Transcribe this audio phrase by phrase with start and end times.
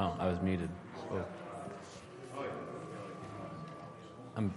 [0.00, 0.70] Oh, I was muted.
[1.10, 1.24] Oh.
[4.36, 4.54] I'm,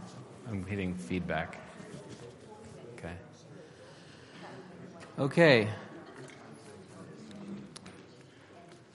[0.47, 1.59] I'm hitting feedback.
[2.93, 3.13] Okay.
[5.17, 5.67] Okay.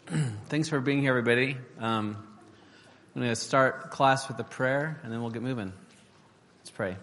[0.49, 1.57] Thanks for being here, everybody.
[1.81, 2.17] Um,
[3.17, 5.73] I'm going to start class with a prayer, and then we'll get moving.
[6.61, 6.97] Let's pray.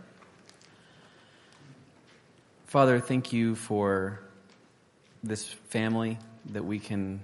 [2.68, 4.22] Father, thank you for
[5.22, 6.18] this family
[6.52, 7.20] that we can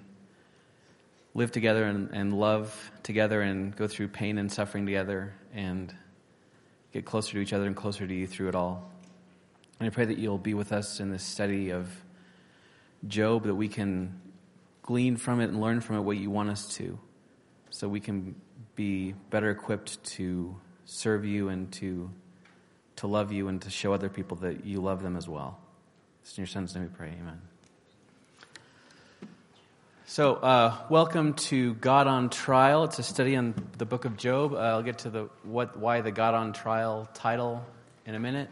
[1.34, 5.94] live together and, and love together and go through pain and suffering together and
[6.92, 8.92] get closer to each other and closer to you through it all.
[9.80, 11.90] And I pray that you'll be with us in this study of
[13.08, 14.20] Job, that we can
[14.82, 17.00] glean from it and learn from it what you want us to,
[17.70, 18.36] so we can
[18.76, 22.10] be better equipped to serve you and to,
[22.98, 25.60] to love you and to show other people that you love them as well.
[26.24, 27.14] It's in your son's name we pray.
[27.22, 27.49] Amen.
[30.12, 32.84] So, uh, welcome to God on Trial.
[32.86, 34.54] It's a study on the book of Job.
[34.54, 37.64] Uh, I'll get to the what, why the God on Trial title
[38.08, 38.50] in a minute.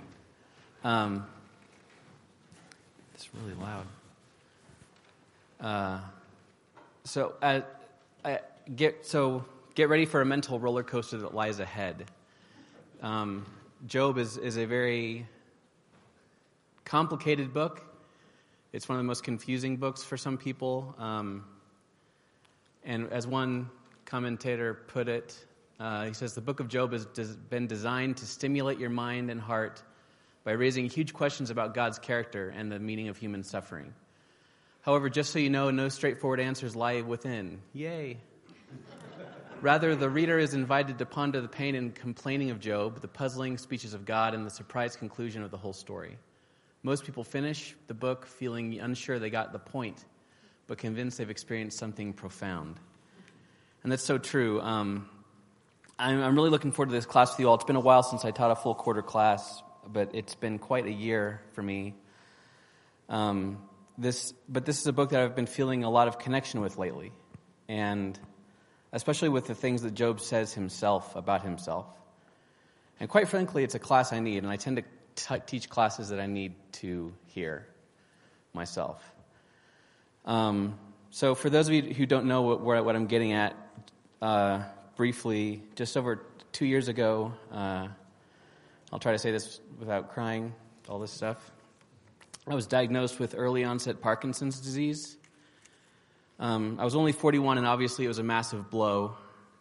[0.84, 1.26] Um,
[3.16, 3.86] it's really loud.
[5.60, 6.00] Uh,
[7.06, 7.62] so, uh,
[8.24, 8.42] I
[8.76, 12.06] get so get ready for a mental roller coaster that lies ahead.
[13.02, 13.48] Um,
[13.88, 15.26] Job is is a very
[16.86, 17.87] complicated book.
[18.74, 20.94] It's one of the most confusing books for some people.
[20.98, 21.46] Um,
[22.84, 23.70] and as one
[24.06, 25.38] commentator put it,
[25.80, 29.30] uh, he says the book of Job has des- been designed to stimulate your mind
[29.30, 29.82] and heart
[30.44, 33.94] by raising huge questions about God's character and the meaning of human suffering.
[34.82, 37.60] However, just so you know, no straightforward answers lie within.
[37.74, 38.18] Yay.
[39.62, 43.58] Rather, the reader is invited to ponder the pain and complaining of Job, the puzzling
[43.58, 46.18] speeches of God, and the surprise conclusion of the whole story.
[46.84, 50.04] Most people finish the book feeling unsure they got the point,
[50.68, 52.80] but convinced they've experienced something profound.
[53.84, 54.62] And that's so true.
[54.62, 55.10] Um,
[55.98, 57.56] I'm, I'm, really looking forward to this class with you all.
[57.56, 60.86] It's been a while since I taught a full quarter class, but it's been quite
[60.86, 61.96] a year for me.
[63.10, 63.58] Um,
[63.98, 66.78] this, but this is a book that I've been feeling a lot of connection with
[66.78, 67.12] lately,
[67.68, 68.20] and
[68.92, 71.88] especially with the things that Job says himself about himself.
[73.00, 74.84] And quite frankly, it's a class I need, and I tend to
[75.18, 77.68] t- teach classes that I need to hear
[78.54, 79.04] myself.
[80.26, 80.78] Um,
[81.10, 83.56] so, for those of you who don't know what, what I'm getting at,
[84.22, 84.64] uh,
[84.96, 87.88] briefly, just over two years ago, uh,
[88.92, 90.54] I'll try to say this without crying,
[90.88, 91.52] all this stuff.
[92.48, 95.18] I was diagnosed with early onset Parkinson's disease.
[96.40, 99.16] Um, I was only 41, and obviously it was a massive blow.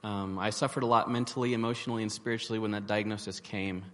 [0.05, 3.85] Um, I suffered a lot mentally, emotionally, and spiritually when that diagnosis came.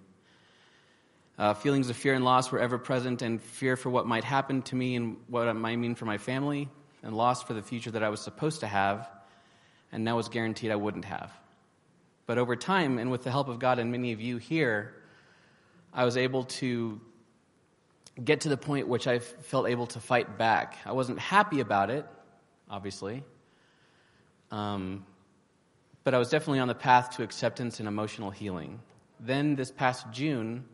[1.42, 4.62] Uh, feelings of fear and loss were ever present, and fear for what might happen
[4.62, 6.68] to me and what it might mean for my family,
[7.02, 9.10] and loss for the future that I was supposed to have,
[9.90, 11.32] and now was guaranteed I wouldn't have.
[12.26, 14.94] But over time, and with the help of God and many of you here,
[15.92, 17.00] I was able to
[18.22, 20.78] get to the point which I felt able to fight back.
[20.86, 22.06] I wasn't happy about it,
[22.70, 23.24] obviously,
[24.52, 25.04] um,
[26.04, 28.78] but I was definitely on the path to acceptance and emotional healing.
[29.18, 30.66] Then, this past June,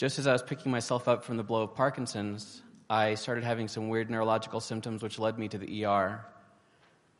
[0.00, 3.68] just as I was picking myself up from the blow of Parkinson's, I started having
[3.68, 6.24] some weird neurological symptoms, which led me to the ER.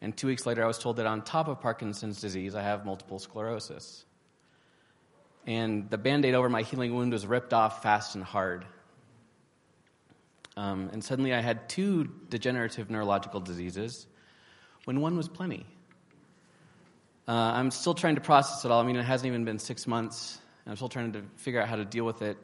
[0.01, 2.87] And two weeks later, I was told that on top of Parkinson's disease, I have
[2.87, 4.07] multiple sclerosis.
[5.47, 8.65] And the band aid over my healing wound was ripped off fast and hard.
[10.57, 14.07] Um, and suddenly, I had two degenerative neurological diseases
[14.87, 15.67] when one was plenty.
[17.29, 18.81] Uh, I'm still trying to process it all.
[18.81, 20.39] I mean, it hasn't even been six months.
[20.65, 22.39] And I'm still trying to figure out how to deal with it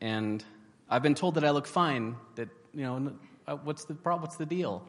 [0.00, 0.44] and
[0.88, 2.16] I've been told that I look fine.
[2.36, 3.12] That you know,
[3.46, 4.22] uh, what's the problem?
[4.22, 4.86] What's the deal?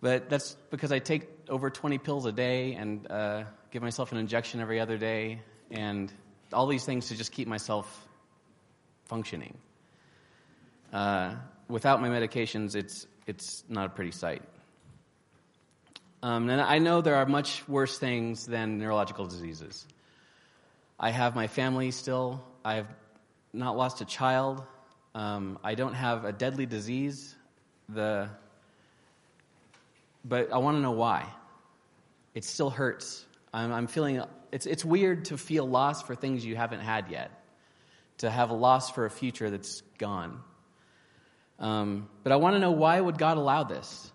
[0.00, 4.18] But that's because I take over 20 pills a day and uh, give myself an
[4.18, 6.12] injection every other day, and
[6.52, 8.08] all these things to just keep myself
[9.04, 9.56] functioning.
[10.92, 11.36] Uh,
[11.68, 14.42] without my medications, it's it's not a pretty sight.
[16.22, 19.86] Um, and I know there are much worse things than neurological diseases.
[20.98, 22.44] I have my family still.
[22.64, 22.86] I have
[23.52, 24.62] not lost a child.
[25.14, 27.34] Um, I don't have a deadly disease.
[27.88, 28.28] The,
[30.24, 31.26] but I want to know why.
[32.34, 33.26] It still hurts.
[33.52, 37.30] I'm, I'm feeling it's, it's weird to feel loss for things you haven't had yet,
[38.18, 40.40] to have a loss for a future that's gone.
[41.58, 44.10] Um, but I want to know why would God allow this?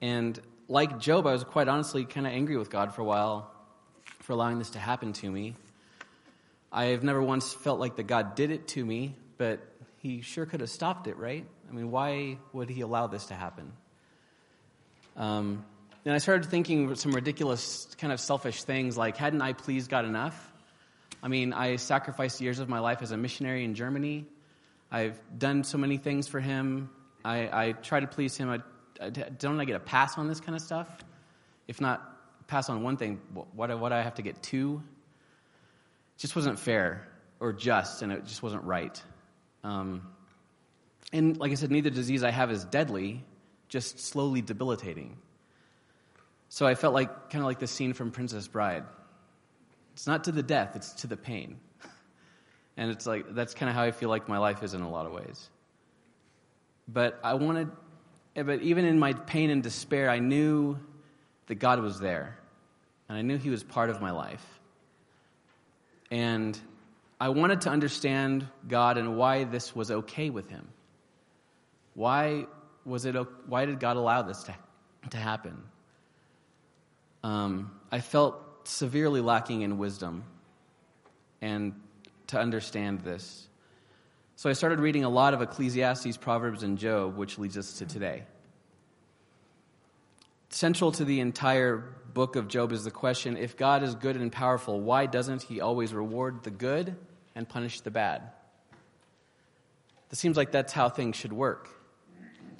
[0.00, 0.38] And
[0.68, 3.50] like Job, I was quite honestly kind of angry with God for a while
[4.20, 5.54] for allowing this to happen to me.
[6.72, 9.60] I have never once felt like that God did it to me, but
[9.98, 11.46] He sure could have stopped it, right?
[11.68, 13.72] I mean, why would He allow this to happen?
[15.16, 15.64] Um,
[16.04, 20.04] And I started thinking some ridiculous, kind of selfish things like, hadn't I pleased God
[20.04, 20.52] enough?
[21.20, 24.26] I mean, I sacrificed years of my life as a missionary in Germany.
[24.90, 26.90] I've done so many things for Him.
[27.24, 28.50] I, I try to please Him.
[28.50, 28.60] I,
[29.04, 30.88] I, don't I get a pass on this kind of stuff?
[31.66, 34.82] If not pass on one thing, what, what do I have to get two?
[36.18, 37.06] Just wasn't fair
[37.40, 39.00] or just, and it just wasn't right.
[39.62, 40.02] Um,
[41.12, 43.24] and like I said, neither disease I have is deadly,
[43.68, 45.18] just slowly debilitating.
[46.48, 48.84] So I felt like kind of like the scene from Princess Bride.
[49.94, 51.58] It's not to the death, it's to the pain.
[52.78, 54.90] And it's like that's kind of how I feel like my life is in a
[54.90, 55.48] lot of ways.
[56.86, 57.70] But I wanted
[58.34, 60.78] but even in my pain and despair, I knew
[61.46, 62.38] that God was there.
[63.08, 64.44] And I knew he was part of my life.
[66.10, 66.58] And
[67.20, 70.68] I wanted to understand God and why this was okay with him.
[71.94, 72.46] Why
[72.84, 73.16] was it?
[73.46, 74.54] Why did God allow this to,
[75.10, 75.62] to happen?
[77.24, 80.24] Um, I felt severely lacking in wisdom
[81.40, 81.74] and
[82.28, 83.48] to understand this.
[84.36, 87.86] So I started reading a lot of Ecclesiastes, Proverbs, and Job, which leads us to
[87.86, 88.24] today.
[90.50, 91.84] Central to the entire
[92.16, 95.60] book of Job is the question if God is good and powerful, why doesn't he
[95.60, 96.96] always reward the good
[97.34, 98.22] and punish the bad?
[100.10, 101.68] It seems like that's how things should work.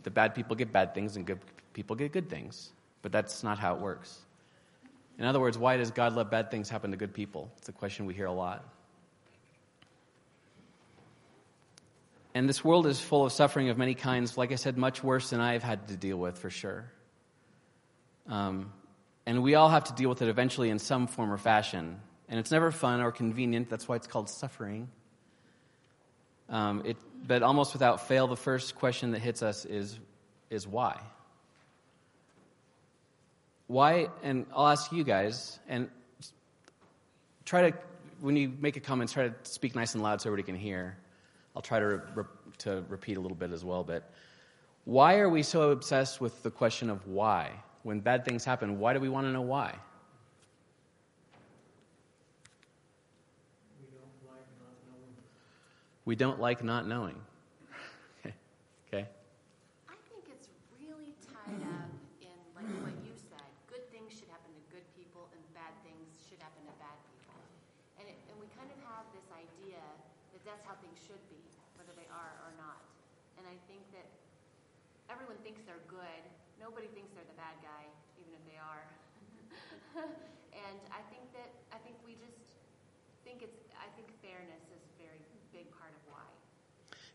[0.02, 1.40] The bad people get bad things and good
[1.72, 2.70] people get good things.
[3.00, 4.18] But that's not how it works.
[5.18, 7.50] In other words, why does God let bad things happen to good people?
[7.56, 8.62] It's a question we hear a lot.
[12.34, 15.30] And this world is full of suffering of many kinds, like I said, much worse
[15.30, 16.92] than I've had to deal with for sure.
[18.28, 18.70] Um,
[19.26, 22.00] and we all have to deal with it eventually in some form or fashion.
[22.28, 23.68] And it's never fun or convenient.
[23.68, 24.88] That's why it's called suffering.
[26.48, 26.96] Um, it,
[27.26, 29.98] but almost without fail, the first question that hits us is,
[30.48, 31.00] is why?
[33.66, 34.08] Why?
[34.22, 35.88] And I'll ask you guys, and
[37.44, 37.76] try to,
[38.20, 40.96] when you make a comment, try to speak nice and loud so everybody can hear.
[41.54, 42.24] I'll try to, re-
[42.58, 43.82] to repeat a little bit as well.
[43.82, 44.08] But
[44.84, 47.50] why are we so obsessed with the question of why?
[47.86, 49.70] When bad things happen, why do we want to know why?
[56.02, 57.14] We don't like not knowing.
[58.26, 58.34] okay.
[58.90, 59.06] okay.
[59.86, 60.50] I think it's
[60.82, 63.46] really tied up in like what you said.
[63.70, 67.38] Good things should happen to good people, and bad things should happen to bad people.
[68.02, 69.78] And it, and we kind of have this idea
[70.34, 71.38] that that's how things should be,
[71.78, 72.82] whether they are or not.
[73.38, 74.10] And I think that
[75.06, 76.22] everyone thinks they're good,
[76.60, 77.84] nobody thinks they're the bad guy,
[78.20, 78.84] even if they are.
[80.66, 82.58] and I think that I think we just
[83.24, 85.20] think it's I think fairness is a very
[85.52, 86.26] big part of why.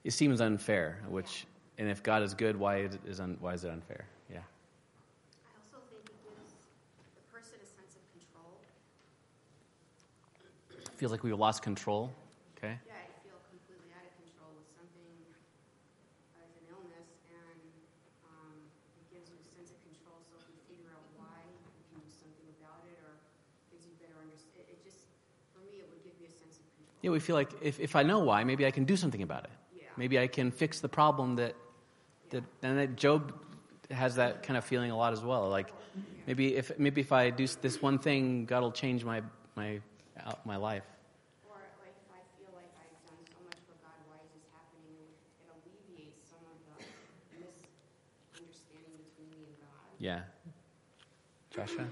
[0.03, 1.45] It seems unfair, which
[1.77, 4.05] and if God is good, why is un, why is it unfair?
[4.29, 4.41] Yeah.
[4.41, 6.57] I also think it gives
[7.13, 8.57] the person a sense of control.
[10.97, 12.09] Feels like we've lost control.
[12.57, 12.77] Okay.
[12.85, 12.97] Yeah.
[12.97, 15.09] I feel completely out of control with something
[16.37, 17.61] as an illness, and
[18.25, 18.57] um,
[18.97, 21.61] it gives you a sense of control so if you can figure out why you
[21.93, 23.21] can do something about it or
[23.69, 24.65] gives you better understanding.
[24.65, 25.05] It, it just,
[25.53, 27.05] for me, it would give me a sense of control.
[27.05, 29.45] Yeah, we feel like if, if I know why, maybe I can do something about
[29.45, 29.53] it.
[29.97, 31.55] Maybe I can fix the problem that,
[32.29, 33.33] that and that Job
[33.89, 35.49] has that kind of feeling a lot as well.
[35.49, 35.73] Like
[36.27, 39.21] maybe if maybe if I do this one thing, God will change my
[39.55, 39.79] my
[40.45, 40.83] my life.
[41.43, 41.55] Yeah.
[41.81, 44.95] like if I feel like I've done so much for God, why is this happening?
[45.39, 46.87] It alleviates some of the
[48.31, 49.91] misunderstanding between me and God.
[49.99, 50.21] Yeah.
[51.51, 51.87] Joshua.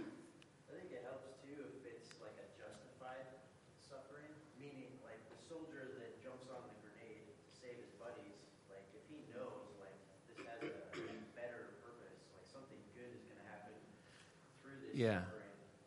[14.99, 15.21] Yeah.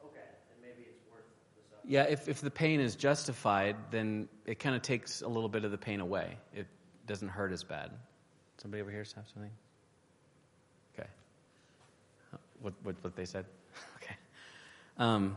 [0.02, 1.21] Okay, then maybe it's worth
[1.54, 1.92] the suffering.
[1.92, 5.66] Yeah, if, if the pain is justified, then it kind of takes a little bit
[5.66, 6.38] of the pain away.
[6.54, 6.66] It
[7.07, 7.90] doesn't hurt as bad.
[8.57, 9.50] Somebody over here have something?
[10.95, 11.09] Okay.
[12.62, 13.45] What, what, what they said?
[14.02, 14.16] okay.
[14.97, 15.37] Um,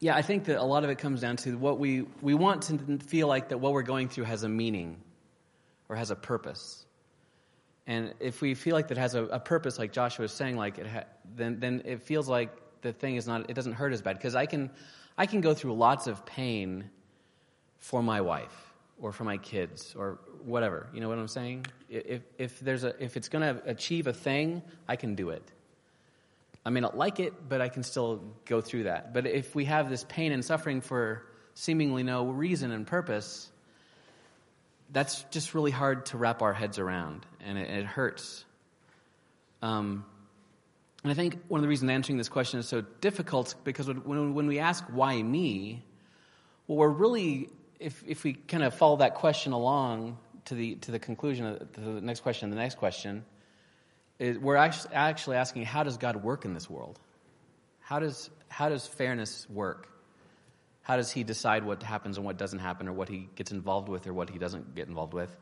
[0.00, 2.62] yeah, I think that a lot of it comes down to what we, we want
[2.62, 4.96] to feel like that what we're going through has a meaning
[5.90, 6.86] or has a purpose.
[7.88, 10.78] And if we feel like that has a, a purpose, like Joshua was saying, like
[10.78, 11.04] it ha-
[11.34, 12.50] then then it feels like
[12.82, 13.48] the thing is not.
[13.48, 14.70] It doesn't hurt as bad because I can
[15.16, 16.90] I can go through lots of pain
[17.78, 20.86] for my wife or for my kids or whatever.
[20.92, 21.64] You know what I'm saying?
[21.88, 25.50] If if there's a if it's going to achieve a thing, I can do it.
[26.66, 29.14] I may not like it, but I can still go through that.
[29.14, 33.50] But if we have this pain and suffering for seemingly no reason and purpose,
[34.92, 38.44] that's just really hard to wrap our heads around, and it, it hurts.
[39.62, 40.04] Um,
[41.04, 44.34] And I think one of the reasons answering this question is so difficult because when,
[44.34, 45.84] when we ask, why me?
[46.66, 50.90] Well, we're really, if, if we kind of follow that question along to the, to
[50.90, 53.24] the conclusion, of, to the next question, the next question,
[54.18, 56.98] is we're actually asking, how does God work in this world?
[57.80, 59.88] How does, how does fairness work?
[60.88, 63.90] How does he decide what happens and what doesn't happen, or what he gets involved
[63.90, 65.36] with or what he doesn't get involved with?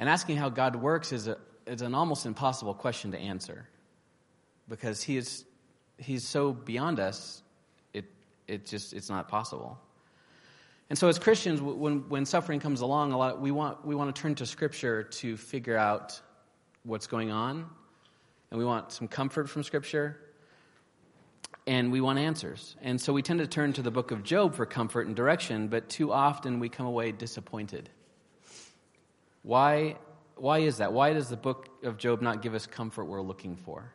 [0.00, 3.68] And asking how God works is, a, is an almost impossible question to answer
[4.68, 5.44] because he is,
[5.96, 7.40] he's so beyond us,
[7.94, 8.06] it,
[8.48, 9.78] it just, it's not possible.
[10.90, 14.12] And so, as Christians, when, when suffering comes along, a lot, we, want, we want
[14.12, 16.20] to turn to Scripture to figure out
[16.82, 17.64] what's going on,
[18.50, 20.18] and we want some comfort from Scripture,
[21.66, 22.76] and we want answers.
[22.80, 25.68] And so, we tend to turn to the book of Job for comfort and direction,
[25.68, 27.90] but too often we come away disappointed.
[29.42, 29.96] Why,
[30.36, 30.92] why is that?
[30.92, 33.92] Why does the book of Job not give us comfort we're looking for?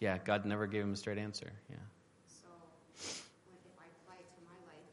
[0.00, 1.52] Yeah, God never gave him a straight answer.
[1.68, 1.76] Yeah.
[2.26, 2.48] So,
[2.96, 4.88] like if I apply it to my life,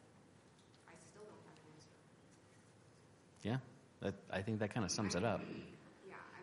[0.89, 1.95] I still don't have an answer.
[3.41, 3.57] Yeah,
[4.31, 5.41] I think that kind of sums it up.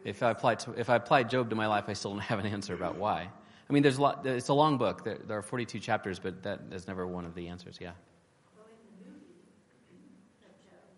[0.04, 2.46] If I applied to, if I Job to my life, I still don't have an
[2.46, 3.28] answer about why.
[3.68, 4.26] I mean, there's a lot.
[4.26, 5.04] It's a long book.
[5.04, 7.78] There, there are 42 chapters, but that is never one of the answers.
[7.80, 7.92] Yeah.
[8.52, 9.49] Well, in the movie
[10.44, 10.92] of Job,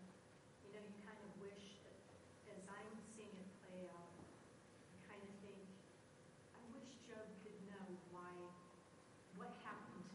[0.66, 4.18] you know, you kind of wish that as I'm seeing it play out,
[4.90, 5.62] I kind of think,
[6.58, 8.34] I wish Job could know why,
[9.38, 10.10] what happened,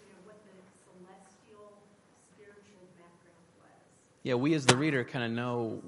[0.00, 0.56] you know, what the
[0.88, 1.84] celestial,
[2.32, 4.11] spiritual background was.
[4.22, 5.82] Yeah, we as the reader kind of know.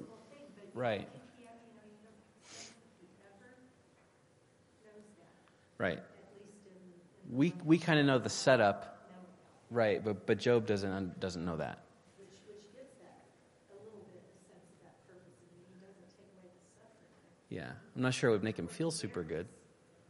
[0.73, 1.07] Right.
[5.77, 5.99] Right.
[7.31, 8.91] We we kind of know the setup.
[9.71, 11.79] Right, but but Job doesn't doesn't know that.
[17.49, 19.47] Yeah, I'm not sure it would make him feel super good.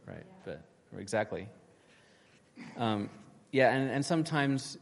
[0.06, 0.62] Right, but
[0.98, 1.48] exactly.
[2.76, 3.08] Um,
[3.52, 4.78] yeah, and, and sometimes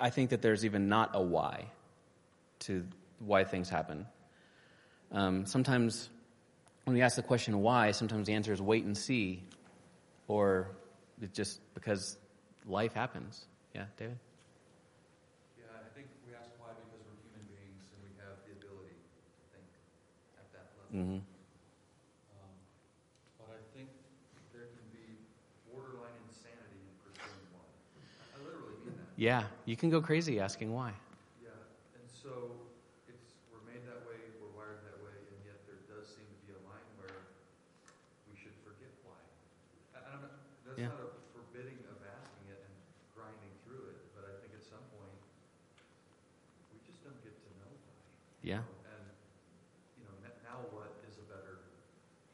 [0.00, 1.66] I think that there's even not a why
[2.60, 2.86] to
[3.18, 4.06] why things happen.
[5.12, 6.08] Um, sometimes
[6.84, 9.42] when we ask the question why, sometimes the answer is wait and see,
[10.26, 10.68] or
[11.20, 12.16] it's just because
[12.66, 13.44] life happens.
[13.74, 14.16] Yeah, David?
[15.58, 18.96] Yeah, I think we ask why because we're human beings and we have the ability
[18.96, 19.68] to think
[20.40, 20.90] at that level.
[20.96, 21.20] Mm-hmm.
[22.40, 22.52] Um,
[23.36, 23.92] but I think
[24.56, 25.20] there can be
[25.68, 27.68] borderline insanity in pursuing why.
[28.34, 29.09] I literally mean that.
[29.20, 30.96] Yeah, you can go crazy asking why.
[31.44, 31.52] Yeah,
[31.92, 32.56] and so
[33.04, 36.38] it's we're made that way, we're wired that way, and yet there does seem to
[36.48, 37.20] be a line where
[38.32, 39.20] we should forget why.
[39.92, 40.32] I, I'm not,
[40.64, 40.88] that's Yeah.
[40.88, 42.72] not a forbidding of asking it and
[43.12, 45.12] grinding through it, but I think at some point
[46.72, 48.00] we just don't get to know why.
[48.40, 48.64] Yeah.
[48.88, 49.04] And
[50.00, 50.16] you know,
[50.48, 51.60] now what is a better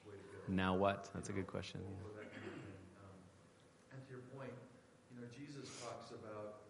[0.07, 0.39] way to go?
[0.47, 1.11] Now what?
[1.11, 1.83] That's a good question.
[1.83, 2.07] yeah.
[2.07, 2.55] Or kind of.
[3.03, 3.19] Um,
[3.91, 4.55] and to your point,
[5.11, 6.63] you know, Jesus talks about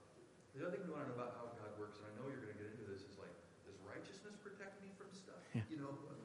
[0.56, 2.40] the other thing we want to know about how God works, and I know you're
[2.40, 3.32] going to get into this, is like,
[3.68, 5.38] does righteousness protect me from stuff?
[5.52, 5.62] Yeah.
[5.68, 6.20] You know, um,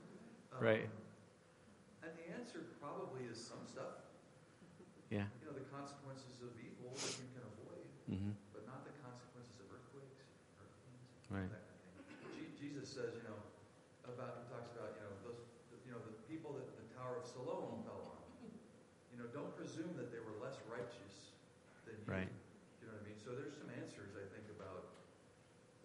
[0.59, 0.88] Right.
[2.05, 4.03] And the answer probably is some stuff.
[5.11, 5.27] Yeah.
[5.43, 8.35] You know, the consequences of evil that you can avoid, Mm-hmm.
[8.51, 10.19] but not the consequences of earthquakes,
[10.59, 11.47] hurricanes, Right.
[11.51, 12.35] that kind of thing.
[12.35, 13.39] Je- Jesus says, you know,
[14.07, 15.39] about he talks about, you know, those,
[15.88, 18.19] you know, the people that the Tower of Siloam fell on.
[19.15, 21.31] You know, don't presume that they were less righteous
[21.88, 22.07] than you.
[22.07, 22.31] Right.
[22.83, 23.19] You know what I mean?
[23.23, 24.91] So there's some answers I think about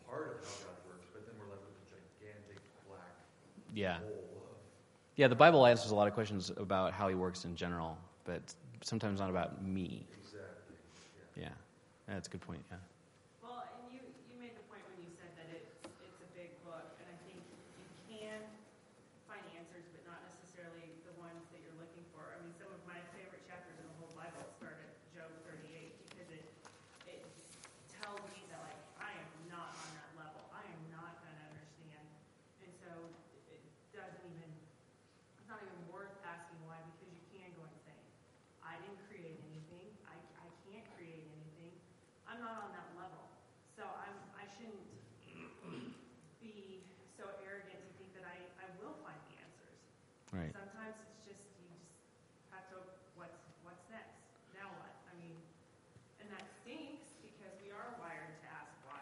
[0.03, 2.59] part of how God works, but then we're left with a gigantic
[2.91, 3.15] black
[3.77, 3.99] Yeah.
[5.17, 8.55] Yeah, the Bible answers a lot of questions about how he works in general, but
[8.83, 10.07] sometimes not about me.
[10.19, 10.77] exactly.
[11.37, 11.45] Yeah.
[11.45, 12.15] Yeah.
[12.15, 12.65] That's a good point.
[12.71, 12.77] Yeah.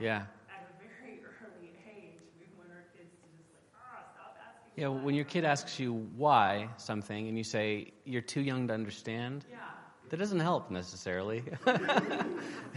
[0.00, 0.22] Yeah.
[0.50, 4.82] At a very early age, we want our kids to just like, ah, stop asking.
[4.82, 5.02] Yeah, why.
[5.02, 9.44] when your kid asks you why something and you say, you're too young to understand.
[9.50, 9.58] Yeah.
[10.10, 11.42] That doesn't help necessarily.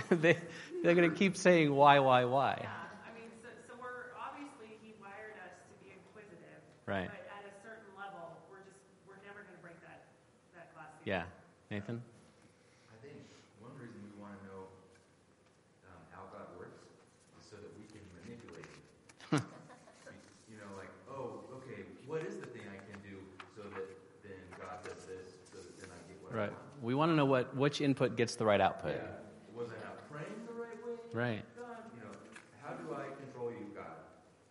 [0.09, 0.37] they,
[0.83, 2.59] they're going to keep saying why, why, why.
[2.61, 2.69] Yeah.
[2.69, 6.61] I mean, so, so we're obviously, he wired us to be inquisitive.
[6.85, 7.09] Right.
[7.09, 10.07] But at a certain level, we're just, we're never going to break that,
[10.55, 10.87] that glass.
[11.03, 11.23] Yeah.
[11.69, 12.01] Nathan?
[26.87, 28.95] We want to know what which input gets the right output.
[28.95, 29.59] Yeah.
[29.59, 30.95] Was I not praying the right way?
[31.11, 31.43] Right.
[31.59, 32.15] God, you know,
[32.63, 33.99] how do I control you, God?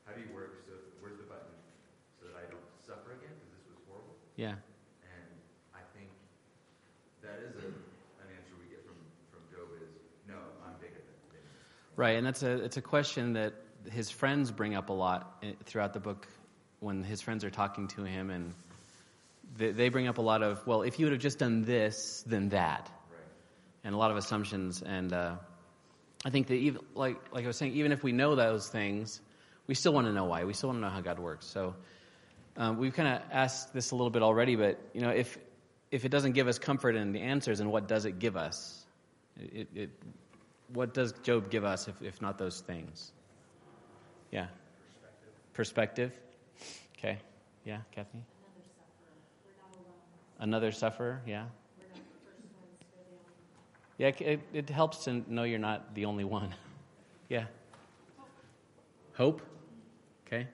[0.04, 0.60] How do you work?
[0.68, 1.48] So where's the button
[2.20, 4.12] so that I don't suffer again because this was horrible?
[4.36, 4.52] Yeah.
[4.52, 5.32] And
[5.72, 6.12] I think
[7.24, 9.00] that is a, an answer we get from,
[9.32, 9.88] from Job is,
[10.28, 11.96] no, I'm bigger than, than this.
[11.96, 13.56] Right, and that's a it's a question that
[13.88, 16.28] his friends bring up a lot eh, throughout the book
[16.84, 18.52] when his friends are talking to him, and
[19.56, 22.22] they, they bring up a lot of well, if you would have just done this,
[22.26, 23.18] then that, Right.
[23.84, 24.82] and a lot of assumptions.
[24.82, 25.36] And uh,
[26.24, 29.20] I think that even like like I was saying, even if we know those things,
[29.66, 30.44] we still want to know why.
[30.44, 31.46] We still want to know how God works.
[31.46, 31.74] So
[32.56, 35.38] um, we've kind of asked this a little bit already, but you know, if
[35.90, 38.84] if it doesn't give us comfort in the answers, and what does it give us?
[39.38, 39.90] It, it,
[40.72, 43.12] what does Job give us if, if not those things?
[44.32, 44.46] Yeah.
[45.52, 46.10] Perspective.
[46.98, 47.18] Okay.
[47.64, 48.18] Yeah, Kathy?
[48.18, 49.14] Another sufferer.
[49.44, 49.76] We're Another sufferer.
[49.76, 49.84] not alone.
[49.84, 49.84] Yeah.
[49.84, 50.25] We're not the first ones,
[50.60, 50.72] they're
[51.26, 51.44] yeah?
[53.98, 56.54] Yeah, it, it helps to know you're not the only one.
[57.28, 57.44] yeah.
[59.16, 59.40] Hope.
[60.26, 60.44] Okay.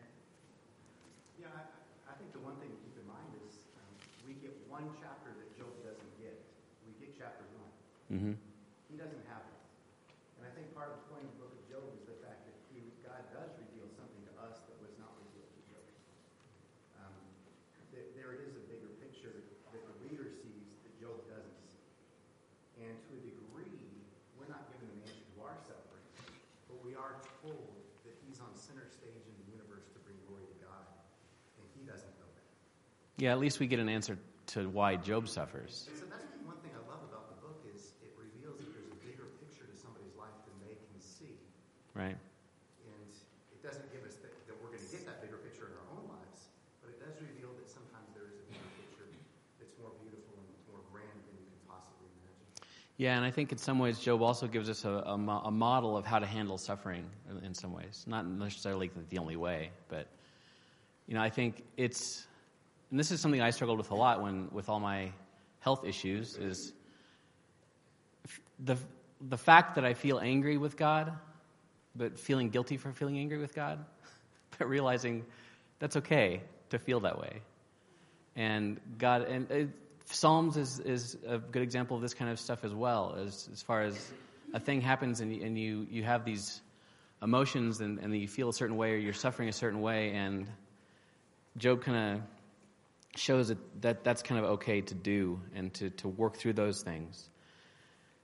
[1.40, 1.66] Yeah, I,
[2.06, 3.90] I think the one thing to keep in mind is um,
[4.22, 6.38] we get one chapter that Job doesn't get.
[6.86, 7.72] We get chapter one.
[8.14, 8.34] Mm-hmm.
[8.86, 9.58] He doesn't have it.
[10.38, 12.46] And I think part of the point of the book of Job is the fact
[12.46, 15.86] that he, God does reveal something to us that was not revealed to Job.
[17.02, 17.18] Um,
[17.90, 19.42] there, there is a bigger picture
[19.74, 21.82] that the reader sees that Job doesn't see.
[22.84, 23.80] And to a degree,
[24.36, 26.06] we're not given an answer to our suffering,
[26.68, 27.72] but we are told
[28.04, 30.84] that he's on center stage in the universe to bring glory to God,
[31.56, 32.48] and he doesn't know that.
[33.22, 34.18] Yeah, at least we get an answer
[34.58, 35.86] to why Job suffers.
[35.94, 38.98] So that's one thing I love about the book is it reveals that there's a
[38.98, 41.38] bigger picture to somebody's life than they can see.
[41.94, 42.18] Right.
[42.18, 43.06] And
[43.54, 45.86] it doesn't give us that, that we're going to get that bigger picture in our
[45.94, 46.50] own lives,
[46.82, 49.06] but it does reveal that sometimes there is a bigger picture
[49.62, 52.42] that's more beautiful and more grand than you can possibly imagine.
[52.98, 55.54] Yeah, and I think in some ways Job also gives us a, a, mo- a
[55.54, 58.02] model of how to handle suffering in, in some ways.
[58.02, 60.10] Not necessarily the only way, but
[61.06, 62.26] you know, I think it's,
[62.92, 65.10] and this is something I struggled with a lot when with all my
[65.60, 66.72] health issues is
[68.60, 68.76] the
[69.28, 71.12] the fact that I feel angry with God,
[71.96, 73.84] but feeling guilty for feeling angry with God,
[74.58, 75.24] but realizing
[75.78, 77.40] that's okay to feel that way.
[78.36, 79.56] And God, and uh,
[80.04, 83.62] Psalms is, is a good example of this kind of stuff as well, as, as
[83.62, 84.12] far as
[84.54, 86.60] a thing happens and, you- and you, you have these
[87.22, 90.46] emotions and, and you feel a certain way or you're suffering a certain way, and
[91.56, 92.22] Job kind of
[93.16, 96.82] shows that, that that's kind of okay to do and to, to work through those
[96.82, 97.28] things.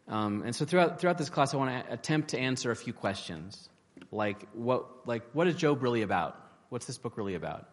[0.07, 2.93] Um, and so throughout, throughout this class, I want to attempt to answer a few
[2.93, 3.69] questions.
[4.11, 6.41] Like, what, like, what is Job really about?
[6.71, 7.69] What's this book really about?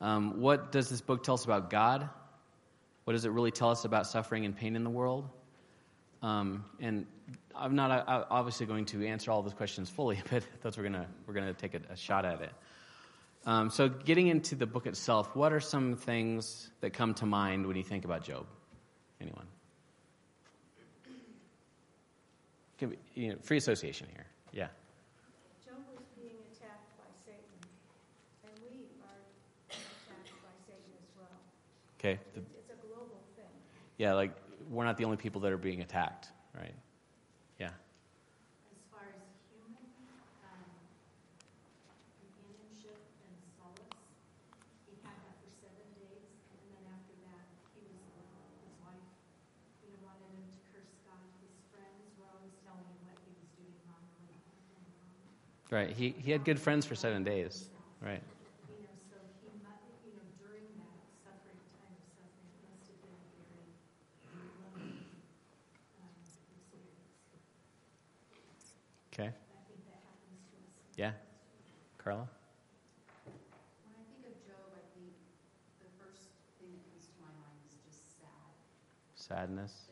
[0.00, 2.08] Um, what does this book tell us about God?
[3.04, 5.28] What does it really tell us about suffering and pain in the world?
[6.22, 7.06] Um, and
[7.54, 11.06] I'm not uh, obviously going to answer all those questions fully, but that's we're gonna
[11.26, 12.52] we're gonna take a, a shot at it.
[13.46, 17.66] Um, so, getting into the book itself, what are some things that come to mind
[17.66, 18.46] when you think about Job?
[19.20, 19.46] Anyone?
[22.78, 24.26] Can be, you know, free association here.
[24.52, 24.68] Yeah.
[25.64, 27.42] Job was being attacked by Satan,
[28.42, 29.20] and we are
[29.68, 31.38] attacked by Satan as well.
[32.00, 32.18] Okay.
[32.34, 33.44] It's, it's a global thing.
[33.98, 34.32] yeah, like
[34.70, 36.74] we're not the only people that are being attacked, right?
[37.60, 37.70] Yeah.
[37.70, 39.86] As far as human
[40.42, 40.66] um,
[42.18, 43.94] companionship and solace,
[44.90, 47.44] he had that for seven days, and then after that,
[47.76, 48.50] he was alone.
[48.66, 49.06] His wife,
[49.86, 51.22] you know, wanted him to curse God.
[51.40, 54.84] His friends were always telling him what he was doing wrong, what he was doing
[54.98, 55.32] wrong.
[55.74, 55.90] Right.
[55.90, 57.66] He, he had good friends for seven days.
[58.00, 58.22] Right.
[58.22, 59.26] You know, so he,
[60.06, 63.90] you know, during that suffering, time of suffering, it must have been a very lonely
[67.66, 68.78] um, experience.
[69.12, 69.34] Okay.
[69.34, 70.70] I think that happens to us.
[70.96, 71.18] Yeah.
[71.98, 72.30] Carla?
[73.82, 75.10] When I think of Job, I think
[75.82, 76.30] the first
[76.62, 78.54] thing that comes to my mind is just sad.
[79.18, 79.90] Sadness.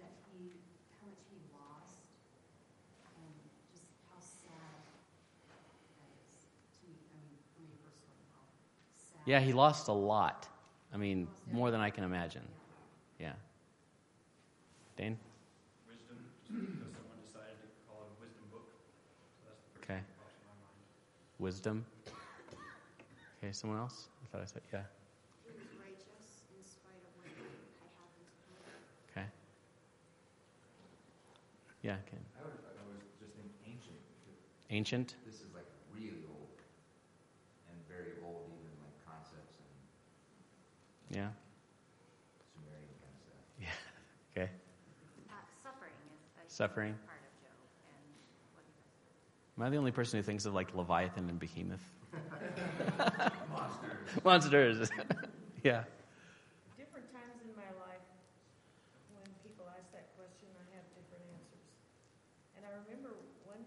[9.25, 10.49] Yeah, he lost a lot.
[10.93, 12.43] I mean, more than I can imagine.
[13.19, 13.33] Yeah.
[14.97, 15.17] Dane?
[15.89, 18.67] Wisdom, someone decided to call it a wisdom book.
[19.41, 20.01] So okay.
[21.39, 21.85] Wisdom.
[23.43, 24.09] Okay, someone else?
[24.23, 24.81] I thought I said, yeah.
[29.11, 29.27] Okay.
[31.83, 32.19] Yeah, okay.
[32.39, 33.99] I would I was just ancient.
[34.71, 35.15] Ancient?
[41.12, 41.29] Yeah.
[42.57, 43.44] Sumerian kind of stuff.
[43.61, 43.68] Yeah.
[44.33, 44.51] Okay.
[45.29, 45.92] Uh, suffering
[46.40, 46.94] is a Suffering.
[47.07, 47.53] part of Job,
[47.85, 48.05] and
[48.57, 49.61] what he goes.
[49.61, 51.85] Am I the only person who thinks of like Leviathan and Behemoth?
[53.53, 54.25] Monsters.
[54.25, 54.88] Monsters.
[55.62, 55.85] yeah.
[56.81, 58.05] Different times in my life,
[59.12, 61.68] when people ask that question, I have different answers.
[62.57, 63.12] And I remember
[63.44, 63.61] one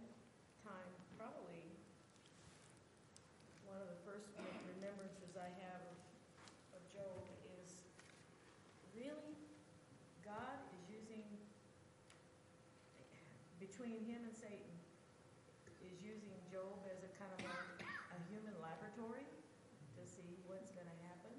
[0.65, 1.61] time, probably
[3.69, 4.29] one of the first
[4.69, 5.97] remembrances I have of,
[6.77, 7.17] of Job
[7.57, 7.81] is
[8.93, 9.33] really
[10.21, 11.25] God is using,
[13.57, 14.69] between him and Satan,
[15.81, 17.55] is using Job as a kind of a,
[18.13, 19.25] a human laboratory
[19.97, 21.33] to see what's going to happen.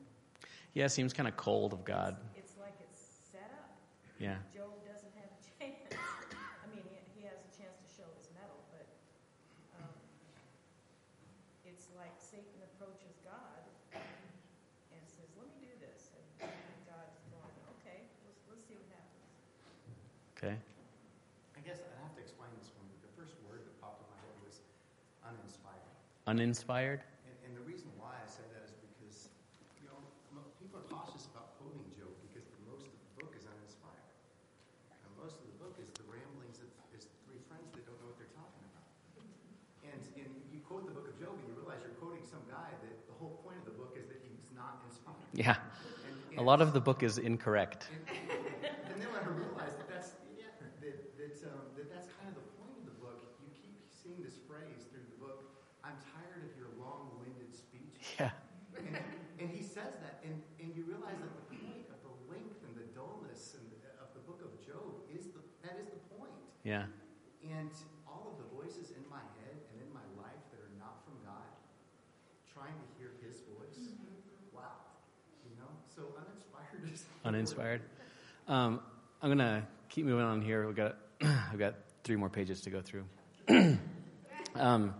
[0.76, 2.20] Yeah, seems kind of cold of God.
[2.36, 3.00] It's like it's
[3.32, 3.72] set up.
[4.20, 4.36] Yeah.
[4.52, 5.88] Job doesn't have a chance.
[5.96, 8.84] I mean, he, he has a chance to show his mettle, but
[9.80, 9.88] um,
[11.64, 13.64] it's like Satan approaches God
[13.96, 16.12] and says, "Let me do this,"
[16.44, 16.52] and
[16.84, 19.32] God's going, "Okay, let's, let's see what happens."
[20.36, 20.60] Okay.
[21.56, 22.84] I guess I have to explain this one.
[23.00, 24.60] The first word that popped in my head was
[25.24, 25.88] uninspired.
[26.28, 27.00] Uninspired.
[27.24, 29.32] And, and the reason why I say that is because,
[29.80, 29.96] you know,
[30.36, 34.12] mo- people are cautious about quoting Job because the, most of the book is uninspired.
[35.02, 38.12] And most of the book is the ramblings of his three friends that don't know
[38.12, 38.86] what they're talking about.
[39.88, 42.70] And, and you quote the book of Job and you realize you're quoting some guy
[42.82, 45.22] that the whole point of the book is that he's not inspired.
[45.34, 45.56] Yeah.
[46.30, 47.88] And, A lot of the book is incorrect.
[48.10, 48.20] and,
[48.92, 52.36] and then when I realized that that's yeah, that that, um, that that's kind of
[52.36, 55.48] the point of the book, you keep seeing this phrase through the book.
[55.86, 58.34] I'm tired of your long-winded speech, Yeah.
[58.76, 59.00] and,
[59.40, 62.74] and he says that, and, and you realize that the point of the length and
[62.76, 63.64] the dullness and
[64.02, 66.34] of the book of Job is the that is the point.
[66.66, 66.90] Yeah.
[67.46, 67.70] And
[68.04, 71.14] all of the voices in my head and in my life that are not from
[71.22, 71.46] God,
[72.50, 73.94] trying to hear His voice.
[74.50, 74.82] Wow,
[75.46, 75.70] you know.
[75.86, 76.10] So
[77.26, 77.82] uninspired.
[78.48, 78.80] Um,
[79.20, 80.66] I'm gonna keep moving on here.
[80.66, 83.04] We got I've got three more pages to go through.
[84.54, 84.94] um,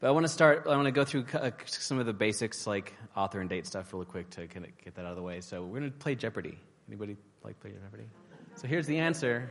[0.00, 0.66] but I want to start.
[0.66, 3.92] I want to go through uh, some of the basics, like author and date stuff,
[3.92, 5.40] really quick to kind of get that out of the way.
[5.40, 6.58] So we're gonna play Jeopardy.
[6.88, 8.06] Anybody like play Jeopardy?
[8.54, 9.50] So here's the answer: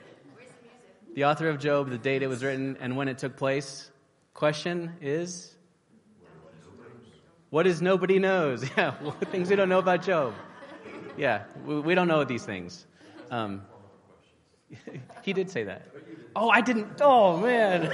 [1.10, 3.90] the the author of Job, the date it was written, and when it took place.
[4.34, 5.56] Question is.
[7.50, 8.70] What is nobody knows?
[8.78, 8.92] Yeah,
[9.32, 10.34] things we don't know about Job.
[11.18, 12.86] Yeah, we, we don't know these things.
[13.32, 13.64] Um,
[15.24, 15.88] he did say that.
[16.36, 17.00] Oh, I didn't.
[17.02, 17.84] Oh, man.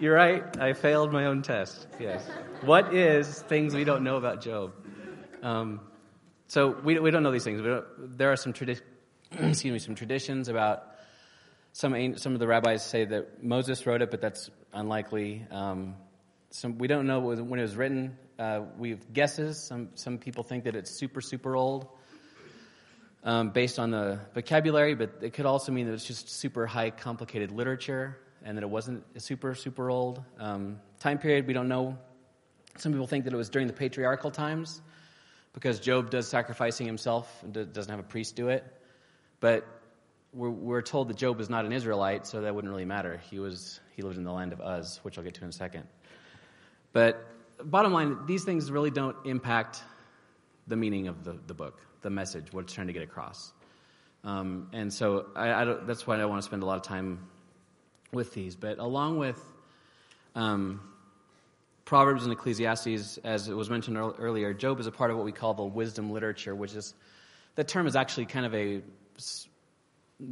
[0.00, 0.56] You're right.
[0.58, 1.86] I failed my own test.
[1.98, 2.24] Yes.
[2.62, 4.72] What is things we don't know about Job?
[5.42, 5.80] Um,
[6.46, 7.60] so we, we don't know these things.
[7.60, 8.80] Don't, there are some tradi-
[9.32, 10.84] excuse me, some traditions about
[11.72, 15.46] some some of the rabbis say that Moses wrote it, but that's unlikely.
[15.50, 15.94] Um,
[16.50, 18.16] some, we don't know when it was written.
[18.38, 19.60] Uh, we have guesses.
[19.60, 21.88] Some some people think that it's super super old,
[23.24, 26.90] um, based on the vocabulary, but it could also mean that it's just super high
[26.90, 30.22] complicated literature, and that it wasn't super super old.
[30.38, 31.98] Um, time period we don't know.
[32.76, 34.82] Some people think that it was during the patriarchal times,
[35.52, 38.64] because Job does sacrificing himself and doesn't have a priest do it.
[39.40, 39.66] But
[40.32, 43.20] we're, we're told that Job is not an Israelite, so that wouldn't really matter.
[43.30, 45.52] He was he lived in the land of Uz, which I'll get to in a
[45.52, 45.88] second.
[46.92, 47.26] But
[47.64, 49.82] bottom line, these things really don't impact
[50.66, 53.52] the meaning of the, the book, the message, what it's trying to get across.
[54.24, 56.82] Um, and so I, I that's why I don't want to spend a lot of
[56.82, 57.26] time
[58.12, 58.56] with these.
[58.56, 59.40] But along with
[60.34, 60.80] um,
[61.84, 65.24] Proverbs and Ecclesiastes, as it was mentioned ear- earlier, Job is a part of what
[65.24, 66.94] we call the wisdom literature, which is
[67.54, 68.82] the term is actually kind of a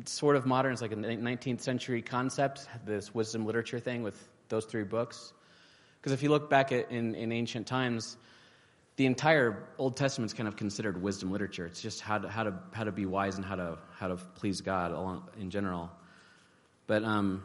[0.04, 0.72] sort of modern.
[0.72, 5.32] It's like a 19th century concept, this wisdom literature thing with those three books.
[6.06, 8.16] Because if you look back at in, in ancient times,
[8.94, 11.66] the entire Old Testament's kind of considered wisdom literature.
[11.66, 14.16] It's just how to, how to, how to be wise and how to, how to
[14.36, 15.90] please God in general.
[16.86, 17.42] But um,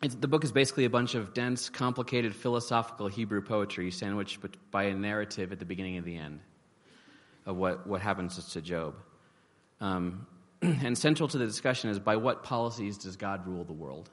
[0.00, 4.40] the book is basically a bunch of dense, complicated philosophical Hebrew poetry sandwiched
[4.72, 6.40] by a narrative at the beginning and the end
[7.46, 8.96] of what, what happens to Job.
[9.80, 10.26] Um,
[10.62, 14.10] and central to the discussion is by what policies does God rule the world?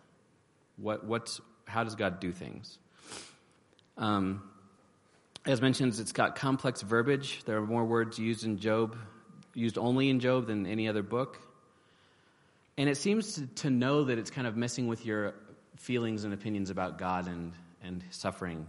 [0.76, 2.78] What, what's, how does God do things?
[3.98, 4.44] Um,
[5.46, 7.42] as mentioned, it's got complex verbiage.
[7.46, 8.96] There are more words used in Job,
[9.54, 11.40] used only in Job than any other book.
[12.78, 15.34] And it seems to, to know that it's kind of messing with your
[15.78, 18.68] feelings and opinions about God and, and suffering.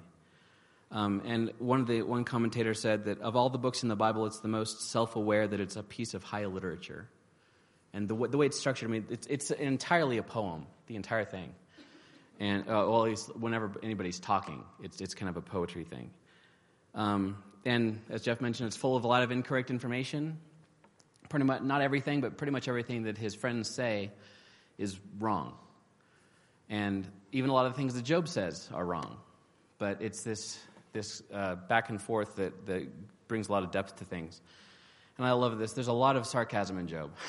[0.90, 3.96] Um, and one of the one commentator said that of all the books in the
[3.96, 7.08] Bible, it's the most self-aware that it's a piece of high literature.
[7.92, 11.24] And the, the way it's structured, I mean, it's, it's entirely a poem, the entire
[11.24, 11.52] thing.
[12.38, 16.10] And, uh, well, at least whenever anybody's talking, it's, it's kind of a poetry thing.
[16.94, 20.38] Um, and as Jeff mentioned, it's full of a lot of incorrect information.
[21.28, 24.10] Pretty much, not everything, but pretty much everything that his friends say
[24.78, 25.54] is wrong.
[26.68, 29.16] And even a lot of the things that Job says are wrong.
[29.78, 30.58] But it's this,
[30.92, 32.88] this uh, back and forth that, that
[33.26, 34.40] brings a lot of depth to things.
[35.16, 35.72] And I love this.
[35.72, 37.10] There's a lot of sarcasm in Job.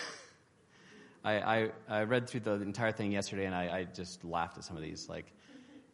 [1.29, 4.63] I, I, I, read through the entire thing yesterday and I, I just laughed at
[4.63, 5.07] some of these.
[5.09, 5.31] Like,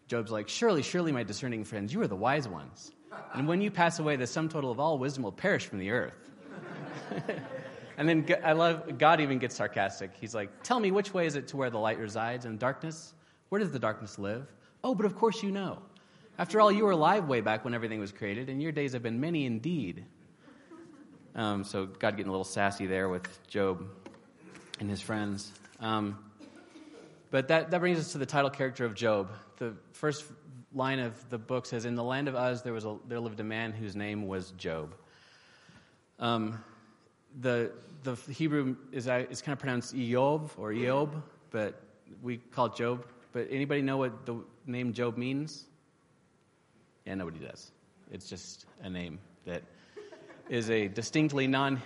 [0.08, 2.92] Job's like, Surely, surely, my discerning friends, you are the wise ones.
[3.34, 5.92] And when you pass away, the sum total of all wisdom will perish from the
[5.92, 6.32] earth.
[7.98, 10.12] and then I love, God even gets sarcastic.
[10.20, 13.14] He's like, Tell me, which way is it to where the light resides and darkness?
[13.50, 14.48] Where does the darkness live?
[14.84, 15.82] Oh, but of course you know.
[16.38, 19.02] After all, you were alive way back when everything was created, and your days have
[19.02, 20.06] been many indeed.
[21.34, 23.86] Um, so God getting a little sassy there with Job
[24.80, 25.52] and his friends.
[25.80, 26.18] Um,
[27.32, 29.30] but that, that brings us to the title character of Job.
[29.58, 30.26] The first
[30.74, 33.40] line of the book says, In the land of Uz, there, was a, there lived
[33.40, 34.96] a man whose name was Job.
[36.20, 36.64] Um,
[37.40, 37.72] the,
[38.04, 41.82] the Hebrew is, is kind of pronounced Eob or Eob, but
[42.22, 43.06] we call it Job.
[43.34, 45.66] But anybody know what the name Job means?
[47.06, 47.72] Yeah, nobody does.
[48.12, 49.64] It's just a name that
[50.50, 51.82] is a distinctly non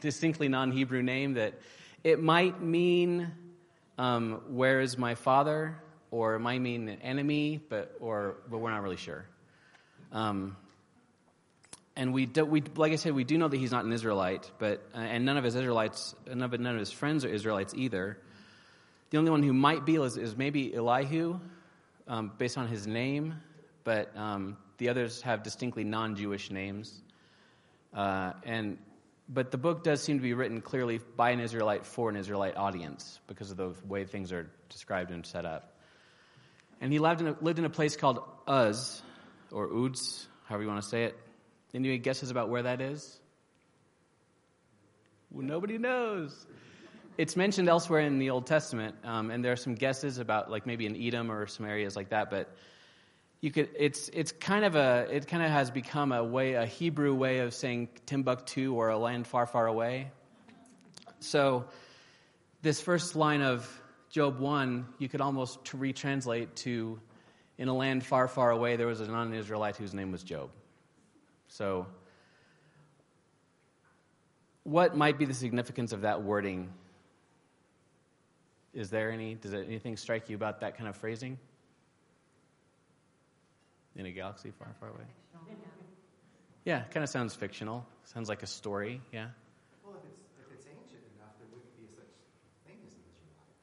[0.00, 1.54] distinctly non Hebrew name that
[2.04, 3.30] it might mean
[3.98, 5.76] um, where is my father,
[6.10, 9.24] or it might mean an enemy, but or but we're not really sure.
[10.12, 10.56] Um,
[11.98, 14.48] and we, do, we, like I said, we do know that he's not an Israelite,
[14.60, 17.74] but uh, and none of his Israelites, none of, none of his friends are Israelites
[17.76, 18.16] either.
[19.10, 21.40] The only one who might be is, is maybe Elihu,
[22.06, 23.34] um, based on his name,
[23.82, 27.02] but um, the others have distinctly non-Jewish names.
[27.92, 28.78] Uh, and
[29.28, 32.56] but the book does seem to be written clearly by an Israelite for an Israelite
[32.56, 35.76] audience because of the way things are described and set up.
[36.80, 39.02] And he lived in a, lived in a place called Uz,
[39.50, 41.18] or Uds, however you want to say it.
[41.74, 43.18] Any guesses about where that is?
[45.30, 46.46] Well, nobody knows.
[47.18, 50.66] It's mentioned elsewhere in the Old Testament, um, and there are some guesses about, like
[50.66, 52.30] maybe in Edom or some areas like that.
[52.30, 52.48] But
[53.40, 56.66] you could it's it's kind of a it kind of has become a way a
[56.66, 60.10] Hebrew way of saying Timbuktu or a land far far away.
[61.20, 61.66] So
[62.62, 63.68] this first line of
[64.10, 67.00] Job 1 you could almost retranslate to
[67.58, 70.50] in a land far far away there was a non-Israelite whose name was Job.
[71.48, 71.86] So
[74.64, 76.72] what might be the significance of that wording?
[78.74, 81.38] Is there any does anything strike you about that kind of phrasing?
[83.98, 85.04] In a galaxy far, far away.
[86.64, 87.86] Yeah, kind of sounds fictional.
[88.04, 89.00] Sounds like a story.
[89.12, 89.28] Yeah.
[89.84, 92.12] Well, if it's if it's ancient enough, there wouldn't be such
[92.66, 93.56] thing as an Israelite,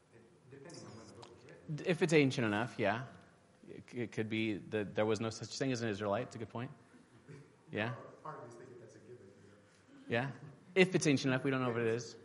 [0.50, 1.86] depending on when the book was written.
[1.92, 3.02] If it's ancient enough, yeah,
[3.70, 6.24] it, it could be that there was no such thing as an Israelite.
[6.24, 6.72] It's a good point.
[7.72, 7.90] Yeah.
[8.24, 9.18] Part of me is thinking that's a given.
[10.10, 10.28] Yeah.
[10.74, 12.16] If it's ancient enough, we don't know what it is.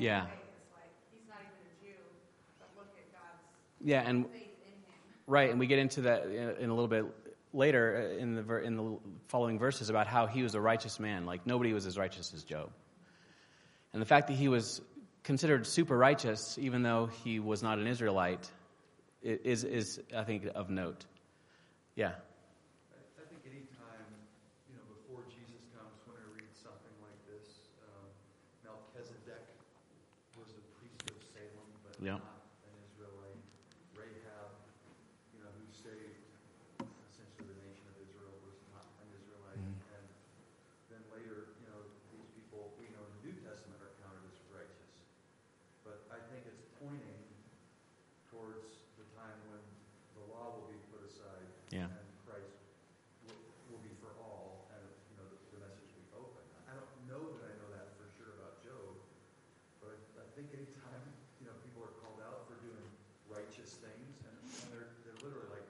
[0.00, 0.26] Yeah.
[3.82, 4.00] Yeah.
[4.02, 4.26] yeah, and
[5.26, 7.04] right, and we get into that in a little bit
[7.52, 11.26] later uh, in the in the following verses about how he was a righteous man.
[11.26, 12.70] Like nobody was as righteous as Job,
[13.92, 14.80] and the fact that he was
[15.22, 18.50] considered super righteous, even though he was not an Israelite,
[19.22, 21.04] is is I think of note.
[21.94, 22.12] Yeah.
[32.00, 32.16] Yeah.
[32.16, 33.36] an Israelite.
[33.92, 34.48] Rahab,
[35.36, 36.16] you know, who saved
[36.80, 39.60] essentially the nation of Israel, was not an Israelite.
[39.60, 40.00] Mm-hmm.
[40.00, 40.04] And
[40.88, 41.80] then later, you know,
[42.16, 44.92] these people, we know in the New Testament are counted as righteous.
[45.84, 47.20] But I think it's pointing
[48.32, 49.60] towards the time when
[50.16, 51.48] the law will be put aside.
[51.68, 51.84] Yeah.
[51.84, 52.56] And Christ
[53.28, 56.44] will, will be for all, and you know the, the message will be open.
[56.64, 58.96] I don't know that I know that for sure about Job,
[59.84, 61.20] but I, I think anytime
[63.30, 65.66] righteous things, and, and they're, they're literally like,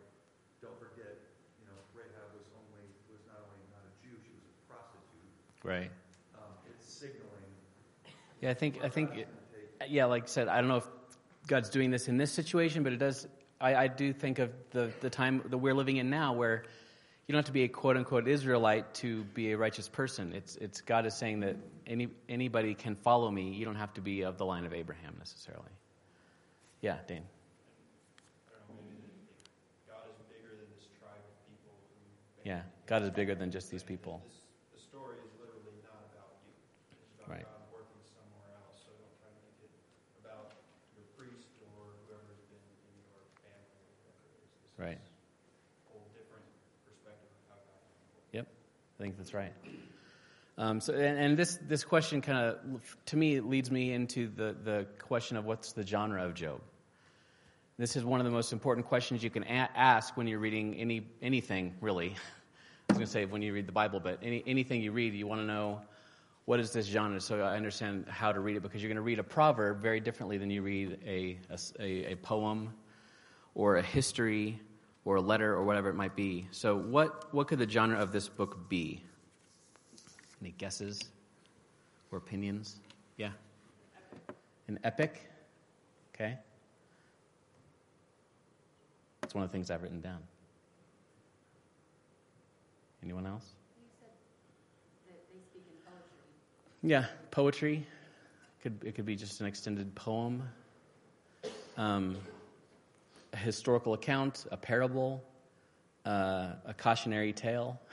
[0.65, 1.17] don't forget,
[1.61, 5.33] you know, Rahab was only was not only not a Jew, she was a prostitute.
[5.63, 5.91] Right.
[6.35, 7.27] Um, it's signaling.
[8.41, 9.29] Yeah, I think I think it,
[9.89, 10.87] yeah, like I said, I don't know if
[11.47, 13.27] God's doing this in this situation, but it does.
[13.61, 16.65] I, I do think of the the time that we're living in now, where
[17.27, 20.33] you don't have to be a quote unquote Israelite to be a righteous person.
[20.33, 23.51] It's, it's God is saying that any, anybody can follow me.
[23.53, 25.71] You don't have to be of the line of Abraham necessarily.
[26.81, 27.23] Yeah, Dane.
[27.23, 28.99] I don't know, maybe
[29.87, 31.77] that God is bigger than this tribe of people.
[32.43, 34.19] Yeah, God is bigger than just these people.
[34.27, 34.43] This,
[34.75, 36.51] the story is literally not about you.
[36.99, 37.47] It's about Right.
[37.47, 38.83] God working somewhere else.
[38.83, 39.71] So don't try to make it
[40.27, 40.59] about
[40.99, 44.51] your priest or whoever's been in your family or whatever it is.
[44.67, 44.99] This Right.
[44.99, 45.15] is
[45.87, 46.49] a whole different
[46.89, 48.25] perspective of how God can work.
[48.33, 48.47] Yep,
[49.01, 49.55] I think that's right.
[50.59, 54.55] Um, so, and, and this this question kind of, to me, leads me into the
[54.63, 56.61] the question of what's the genre of Job.
[57.79, 60.75] This is one of the most important questions you can a- ask when you're reading
[60.75, 62.09] any anything, really.
[62.91, 65.15] I was going to say when you read the Bible, but any, anything you read,
[65.15, 65.81] you want to know
[66.45, 68.63] what is this genre, so I understand how to read it.
[68.63, 71.39] Because you're going to read a proverb very differently than you read a
[71.79, 72.75] a poem
[73.55, 74.61] or a history
[75.05, 76.47] or a letter or whatever it might be.
[76.51, 79.03] So, what, what could the genre of this book be?
[80.41, 81.01] Any guesses
[82.11, 82.77] or opinions?
[83.17, 83.31] Yeah?
[84.69, 85.31] An epic?
[86.15, 86.37] Okay.
[89.21, 90.19] That's one of the things I've written down.
[93.03, 93.45] Anyone else?
[93.79, 96.91] You said that they speak in poetry.
[96.91, 97.87] Yeah, poetry.
[98.63, 100.43] Could it could be just an extended poem,
[101.79, 102.17] um,
[103.33, 105.23] a historical account, a parable,
[106.05, 107.81] uh, a cautionary tale.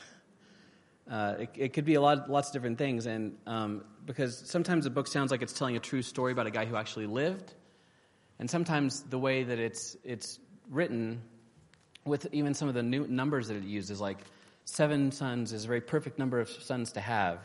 [1.09, 4.85] Uh, it, it could be a lot, lots of different things, and um, because sometimes
[4.85, 7.53] a book sounds like it's telling a true story about a guy who actually lived,
[8.39, 10.37] and sometimes the way that it's it's
[10.69, 11.21] written,
[12.03, 14.17] with even some of the new numbers that it uses, like
[14.65, 17.39] seven sons is a very perfect number of sons to have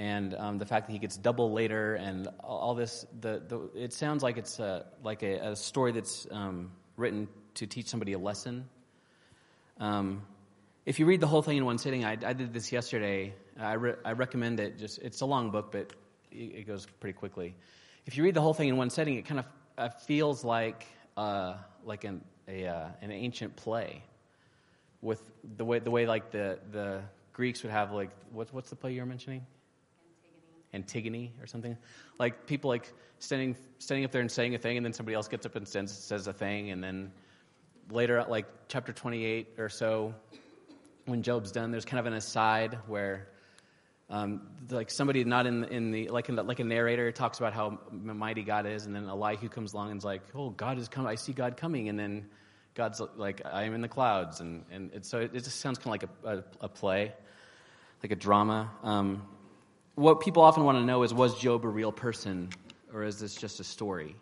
[0.00, 3.04] and um, the fact that he gets double later, and all, this.
[3.20, 7.66] The, the it sounds like it's a, like a, a story that's um, written to
[7.66, 8.68] teach somebody a lesson.
[9.78, 10.22] Um,
[10.86, 13.34] if you read the whole thing in one sitting, I, I did this yesterday.
[13.58, 14.78] I, re- I recommend it.
[14.78, 15.92] Just it's a long book, but
[16.32, 17.54] it, goes pretty quickly.
[18.06, 20.86] If you read the whole thing in one setting, it kind of uh, feels like
[21.16, 24.02] uh, like an a, uh, an ancient play,
[25.02, 25.22] with
[25.56, 28.92] the way the way like the the Greeks would have like what's what's the play
[28.92, 29.46] you were mentioning?
[30.72, 31.76] Antigone or something.
[32.18, 35.28] Like people like standing standing up there and saying a thing, and then somebody else
[35.28, 37.12] gets up and says, says a thing, and then
[37.90, 40.14] later, like chapter 28 or so,
[41.06, 43.28] when Job's done, there's kind of an aside where.
[44.12, 47.52] Um, like somebody not in in the like in the, like a narrator talks about
[47.52, 50.88] how mighty God is, and then Elihu comes along and is like, "Oh, God is
[50.88, 51.08] coming!
[51.08, 52.26] I see God coming!" And then
[52.74, 55.94] God's like, "I am in the clouds," and and so it, it just sounds kind
[55.94, 57.12] of like a, a, a play,
[58.02, 58.72] like a drama.
[58.82, 59.28] Um,
[60.00, 62.48] what people often want to know is was Job a real person
[62.92, 64.16] or is this just a story?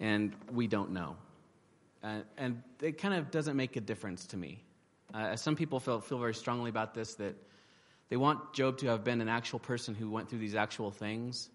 [0.00, 1.16] And we don't know.
[2.02, 4.62] Uh, and it kind of doesn't make a difference to me.
[5.12, 7.36] Uh, some people feel, feel very strongly about this that
[8.08, 11.50] they want Job to have been an actual person who went through these actual things.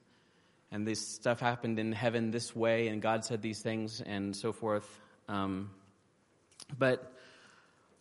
[0.71, 4.51] And this stuff happened in heaven this way, and God said these things, and so
[4.51, 4.87] forth.
[5.27, 5.71] Um,
[6.77, 7.13] but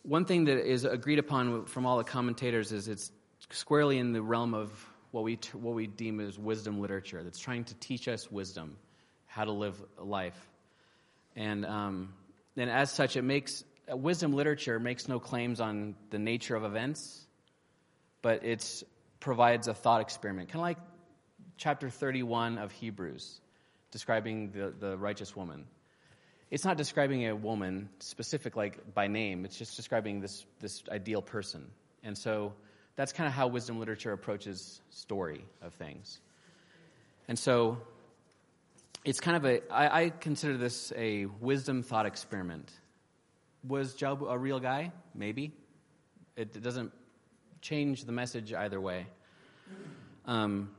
[0.03, 3.11] one thing that is agreed upon from all the commentators is it's
[3.49, 7.63] squarely in the realm of what we, what we deem as wisdom literature that's trying
[7.65, 8.75] to teach us wisdom,
[9.27, 10.49] how to live life.
[11.35, 12.13] And, um,
[12.57, 17.27] and as such, it makes wisdom literature makes no claims on the nature of events,
[18.23, 18.83] but it
[19.19, 20.79] provides a thought experiment, kind of like
[21.57, 23.39] chapter 31 of Hebrews,
[23.91, 25.65] describing the, the righteous woman.
[26.49, 29.45] It's not describing a woman specific, like by name.
[29.45, 31.69] It's just describing this, this ideal person.
[32.03, 32.53] And so
[32.95, 36.19] that's kind of how wisdom literature approaches story of things.
[37.27, 37.79] And so
[39.05, 42.71] it's kind of a, I, I consider this a wisdom thought experiment.
[43.67, 44.91] Was Job a real guy?
[45.15, 45.53] Maybe.
[46.35, 46.91] It, doesn't
[47.61, 49.07] change the message either way.
[50.25, 50.71] Um,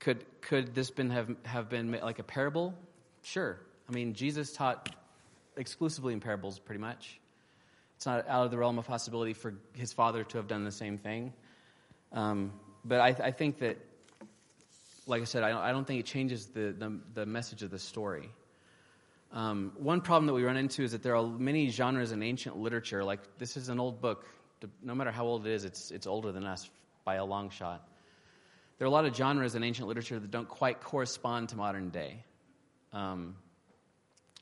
[0.00, 2.74] could, could this been have, have been like a parable?
[3.22, 3.58] Sure.
[3.88, 4.94] I mean, Jesus taught
[5.56, 7.18] exclusively in parables, pretty much.
[7.96, 10.72] It's not out of the realm of possibility for his father to have done the
[10.72, 11.32] same thing.
[12.12, 12.52] Um,
[12.84, 13.78] but I, I, think that,
[15.06, 17.70] like I said, I don't, I don't think it changes the, the, the, message of
[17.70, 18.28] the story.
[19.32, 22.56] Um, one problem that we run into is that there are many genres in ancient
[22.56, 23.02] literature.
[23.02, 24.26] Like, this is an old book.
[24.82, 26.68] No matter how old it is, it's, it's older than us
[27.04, 27.88] by a long shot.
[28.78, 31.88] There are a lot of genres in ancient literature that don't quite correspond to modern
[31.88, 32.22] day.
[32.92, 33.36] Um,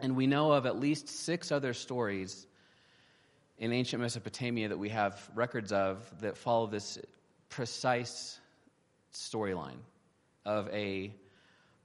[0.01, 2.47] and we know of at least six other stories
[3.59, 6.99] in ancient Mesopotamia that we have records of that follow this
[7.49, 8.39] precise
[9.13, 9.79] storyline
[10.45, 11.15] of a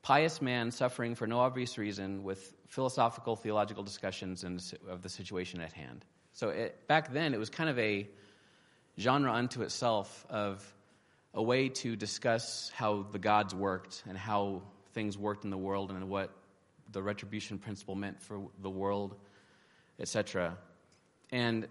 [0.02, 4.44] pious man suffering for no obvious reason with philosophical, theological discussions
[4.88, 6.06] of the situation at hand.
[6.34, 8.08] So it, back then, it was kind of a
[9.00, 10.66] genre unto itself of
[11.34, 14.62] a way to discuss how the gods worked and how
[14.94, 16.32] things worked in the world and what
[16.92, 19.16] the retribution principle meant for the world,
[20.00, 20.58] etc.
[21.32, 21.68] And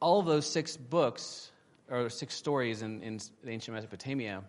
[0.00, 1.50] all of those six books,
[1.90, 4.42] or six stories in, in ancient Mesopotamia,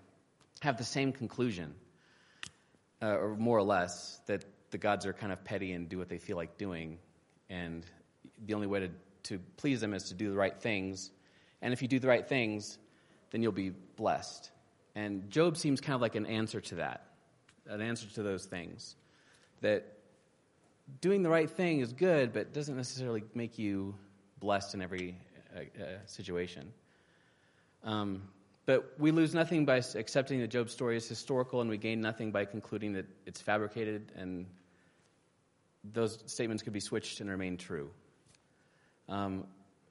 [0.61, 1.73] have the same conclusion,
[3.01, 6.09] uh, or more or less, that the gods are kind of petty and do what
[6.09, 6.97] they feel like doing.
[7.49, 7.85] And
[8.45, 8.89] the only way to,
[9.23, 11.11] to please them is to do the right things.
[11.61, 12.77] And if you do the right things,
[13.31, 14.51] then you'll be blessed.
[14.95, 17.05] And Job seems kind of like an answer to that,
[17.67, 18.95] an answer to those things.
[19.61, 19.85] That
[21.01, 23.95] doing the right thing is good, but doesn't necessarily make you
[24.43, 25.15] blessed in every
[25.55, 26.73] uh, uh, situation.
[27.85, 28.23] Um,
[28.65, 32.31] but we lose nothing by accepting that Job's story is historical, and we gain nothing
[32.31, 34.45] by concluding that it's fabricated, and
[35.93, 37.89] those statements could be switched and remain true.
[39.07, 39.45] Um,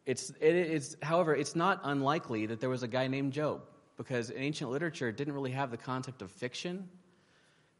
[0.04, 3.62] it's, it is, however, it's not unlikely that there was a guy named Job,
[3.96, 6.88] because ancient literature didn't really have the concept of fiction.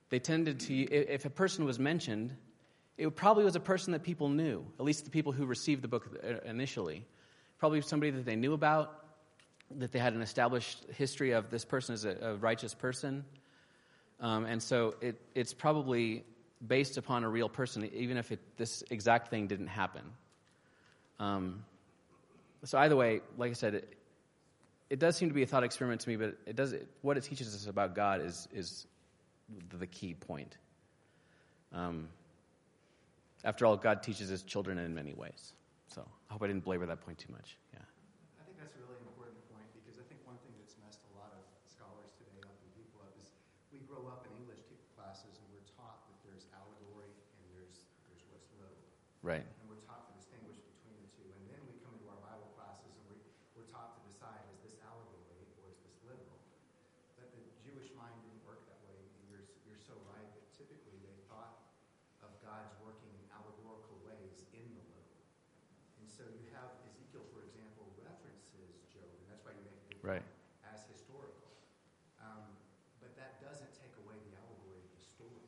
[0.09, 2.35] They tended to, if a person was mentioned,
[2.99, 5.89] it probably was a person that people knew, at least the people who received the
[5.89, 7.05] book uh, initially.
[7.59, 9.05] Probably somebody that they knew about,
[9.79, 13.25] that they had an established history of this person as a, a righteous person.
[14.21, 16.25] Um, and so it, it's probably
[16.67, 20.03] based upon a real person, even if it, this exact thing didn't happen.
[21.19, 21.65] Um,
[22.65, 23.97] so either way, like I said, it,
[24.91, 27.25] it, does seem to be a thought experiment to me, but it does, what it
[27.25, 28.87] teaches us about God is, is
[29.77, 30.57] the key point.
[31.73, 32.09] Um,
[33.45, 35.55] after all, God teaches his children in many ways.
[35.91, 37.59] So I hope I didn't belabor that point too much.
[37.75, 37.83] Yeah.
[38.39, 41.15] I think that's a really important point because I think one thing that's messed a
[41.19, 43.35] lot of scholars today up and people up is
[43.75, 44.63] we grow up in English
[44.95, 48.87] classes and we're taught that there's allegory and there's there's what's literal.
[49.27, 49.43] Right.
[49.45, 51.27] And we're taught to distinguish between the two.
[51.27, 53.19] And then we come into our Bible classes and we,
[53.59, 56.39] we're taught to decide is this allegory or is this literal?
[57.19, 58.97] But the Jewish mind didn't work that way.
[59.03, 61.59] And you're, you're so right that typically they thought
[62.25, 65.23] of God's working in allegorical ways in the literal.
[66.03, 69.87] And so you have Ezekiel, for example, references Job, and that's why you make a
[69.95, 70.23] good Right.
[70.23, 71.51] point, as historical.
[72.23, 72.55] Um,
[73.03, 75.47] but that doesn't take away the allegory of the story.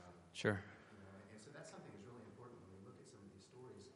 [0.00, 0.58] Um, Sure.
[0.92, 3.28] you know, and so that's something that's really important when we look at some of
[3.32, 3.88] these stories.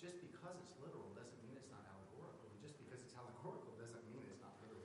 [0.00, 4.04] Just because it's literal doesn't mean it's not allegorical, and just because it's allegorical doesn't
[4.12, 4.84] mean it's not literal.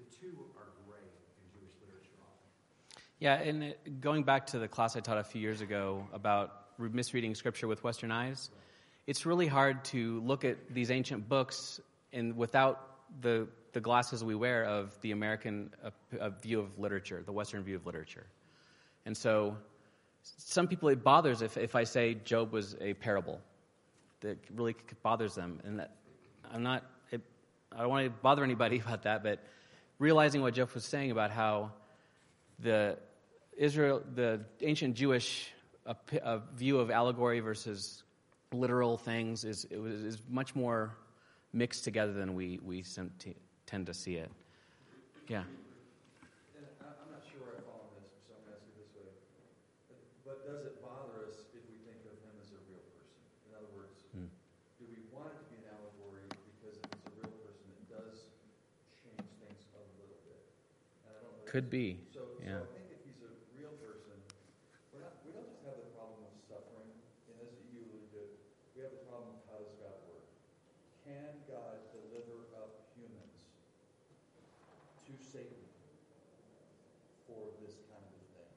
[0.00, 2.48] The two are gray in Jewish literature often.
[3.20, 7.34] Yeah, and going back to the class I taught a few years ago about misreading
[7.34, 8.48] scripture with Western eyes,
[9.06, 11.80] it's really hard to look at these ancient books
[12.12, 12.80] and without
[13.20, 17.64] the the glasses we wear of the American uh, uh, view of literature, the Western
[17.64, 18.24] view of literature.
[19.04, 19.56] And so,
[20.22, 23.40] some people it bothers if, if I say Job was a parable.
[24.24, 25.90] That really bothers them, and that
[26.50, 26.82] I'm not.
[27.12, 27.20] It,
[27.70, 29.38] I don't want to bother anybody about that, but
[29.98, 31.72] realizing what Jeff was saying about how
[32.58, 32.96] the
[33.56, 35.52] Israel, the ancient Jewish
[35.86, 38.02] uh, p- uh, view of allegory versus
[38.50, 40.96] literal things is is much more
[41.52, 42.82] mixed together than we we
[43.66, 44.30] tend to see it.
[45.28, 45.44] Yeah.
[46.56, 48.88] And I- I'm not sure I follow this, so I'm going to ask it this
[48.96, 49.10] way.
[50.24, 53.20] But does it bother us if we think of him as a real person?
[53.48, 54.30] In other words, Hmm.
[54.78, 57.86] do we want it to be an allegory because if he's a real person, it
[57.90, 58.30] does
[59.02, 60.38] change things a little bit?
[61.08, 61.43] And I don't know.
[61.54, 62.02] Could be.
[62.10, 62.58] So, Yeah.
[62.58, 64.18] so I think if he's a real person,
[64.90, 66.90] we're not, we don't just have the problem of suffering,
[67.30, 68.22] and as you alluded to,
[68.74, 70.26] we have the problem of how does God work?
[71.06, 73.38] Can God deliver up humans
[75.06, 75.62] to Satan
[77.30, 78.50] for this kind of a thing?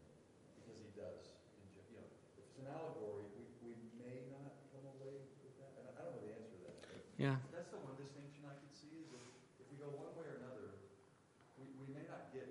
[0.57, 1.37] Because he does.
[1.61, 5.53] in gen- You know, if it's an allegory, we, we may not come away with
[5.61, 5.69] that.
[5.77, 6.81] And I I don't know the answer to that.
[6.81, 7.37] but Yeah.
[7.53, 9.21] That's the one distinction I could see is if,
[9.61, 10.81] if we go one way or another,
[11.61, 12.49] we, we may not get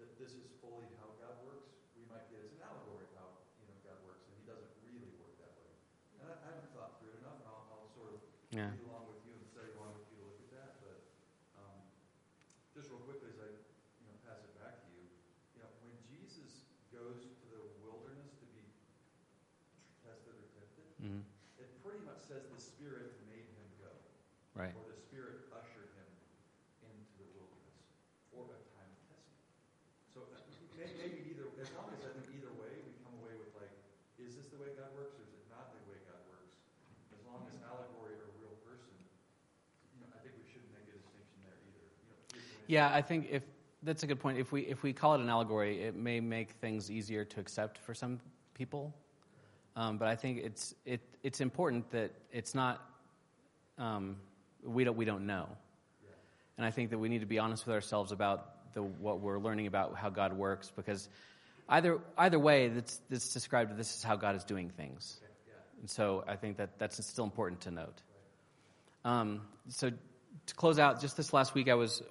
[0.00, 1.76] that this is fully how God works.
[1.92, 3.28] We might get it's an allegory of how
[3.60, 5.68] you know God works, and He doesn't really work that way.
[6.16, 8.72] And I, I haven't thought through it enough, and I'll, I'll sort of Yeah.
[8.72, 10.70] read along with you and study along with you to look at that.
[10.80, 10.98] But
[11.60, 11.76] um,
[12.72, 13.48] just real quickly, as I
[14.00, 15.04] you know pass it back to you,
[15.52, 18.64] you know when Jesus goes to the wilderness to be
[20.00, 21.22] tested or tempted, Mhm.
[21.60, 23.92] it pretty much says the Spirit made him go
[24.56, 24.72] Right.
[24.80, 26.08] or the Spirit ushered him
[26.88, 27.76] into the wilderness
[28.32, 29.36] for a time of testing.
[30.10, 30.42] So uh,
[30.74, 33.70] may- maybe either, as long as I think either way, we come away with like,
[34.18, 36.58] is this the way God works or is it not the way God works?
[37.14, 38.90] As long as allegory or a real person,
[39.94, 41.84] you know, I think we shouldn't make a distinction there either.
[42.02, 43.42] You know, here's the way- Yeah, I think if
[43.82, 44.38] that's a good point.
[44.38, 47.78] If we if we call it an allegory, it may make things easier to accept
[47.78, 48.20] for some
[48.54, 48.94] people.
[49.74, 52.80] Um, but I think it's it it's important that it's not
[53.76, 54.18] um,
[54.62, 55.48] we don't we don't know.
[56.58, 59.40] And I think that we need to be honest with ourselves about the, what we're
[59.40, 61.08] learning about how God works because
[61.68, 65.18] either, either way, that's, that's described, this is how God is doing things.
[65.80, 68.02] And so I think that that's still important to note.
[69.06, 69.90] Um, so
[70.50, 72.02] to close out, just this last week, I was,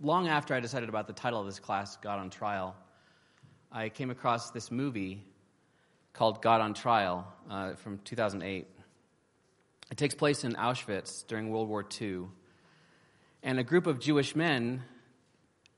[0.00, 2.74] long after I decided about the title of this class, God on Trial,
[3.70, 5.24] I came across this movie
[6.12, 8.68] called God on Trial uh, from 2008.
[9.90, 12.26] It takes place in Auschwitz during World War II.
[13.42, 14.84] And a group of Jewish men,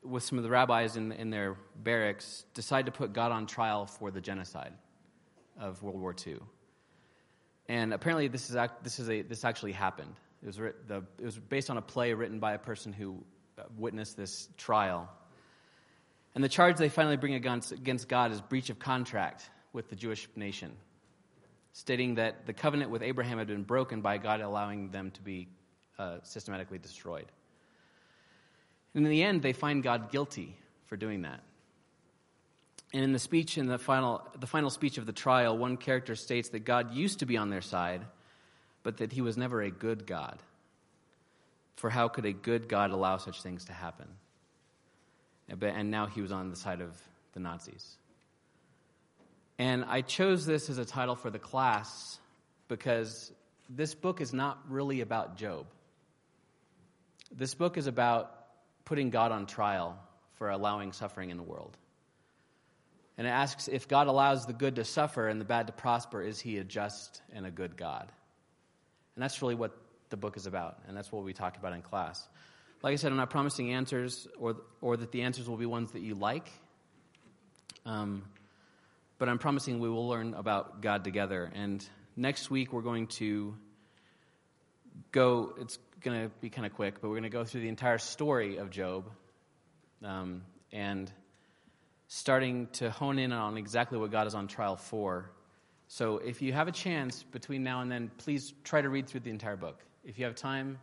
[0.03, 3.87] with some of the rabbis in, in their barracks, decide to put God on trial
[3.87, 4.75] for the genocide
[5.59, 6.37] of World War II.
[7.69, 10.15] And apparently, this, is, this, is a, this actually happened.
[10.47, 13.25] It was, writ- the, it was based on a play written by a person who
[13.59, 15.11] uh, witnessed this trial.
[16.37, 19.97] And the charge they finally bring against, against God is breach of contract with the
[19.97, 20.77] Jewish nation,
[21.73, 25.49] stating that the covenant with Abraham had been broken by God allowing them to be
[25.99, 27.27] uh, systematically destroyed.
[28.95, 31.41] And in the end, they find God guilty for doing that.
[32.95, 36.15] And in the speech, in the final, the final speech of the trial, one character
[36.15, 38.03] states that God used to be on their side,
[38.87, 40.39] but that he was never a good God.
[41.75, 44.07] For how could a good God allow such things to happen?
[45.49, 46.97] And now he was on the side of
[47.33, 47.99] the Nazis.
[49.59, 52.21] And I chose this as a title for the class
[52.69, 53.33] because
[53.69, 55.67] this book is not really about Job.
[57.37, 58.31] This book is about
[58.85, 59.99] putting God on trial
[60.35, 61.77] for allowing suffering in the world.
[63.19, 66.23] And it asks if God allows the good to suffer and the bad to prosper,
[66.23, 68.13] is he a just and a good God?
[69.17, 69.77] And that's really what
[70.11, 72.29] the book is about, and that's what we talk about in class.
[72.83, 75.93] Like I said, I'm not promising answers or, or that the answers will be ones
[75.93, 76.49] that you like,
[77.85, 78.23] um,
[79.19, 81.51] but I'm promising we will learn about God together.
[81.55, 83.57] And next week, we're going to
[85.11, 87.69] go, it's going to be kind of quick, but we're going to go through the
[87.69, 89.11] entire story of Job
[90.05, 90.43] um,
[90.73, 91.11] and
[92.09, 95.31] starting to hone in on exactly what God is on trial for.
[95.89, 99.21] So if you have a chance between now and then, please try to read through
[99.21, 99.85] the entire book.
[100.05, 100.79] If you have time,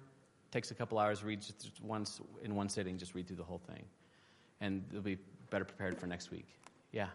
[0.51, 3.62] takes a couple hours, read just once in one sitting, just read through the whole
[3.68, 3.84] thing.
[4.62, 5.18] And you'll be
[5.49, 6.47] better prepared for next week.
[6.93, 7.10] Yeah.